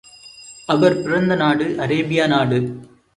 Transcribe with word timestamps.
அவர் 0.69 1.01
பிறந்த 1.01 1.35
நாடு 1.35 1.65
அரேபியா 1.79 2.27
நாடு. 2.27 2.59